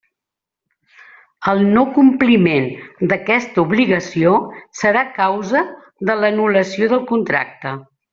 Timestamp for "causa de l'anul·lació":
5.19-6.89